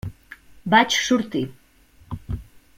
Vaig 0.75 0.97
sortir. 1.09 1.45